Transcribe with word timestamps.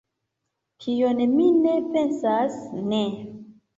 Tion 0.85 1.21
mi 1.35 1.47
ne 1.59 1.75
pensas, 1.93 2.59
ne! 2.91 3.03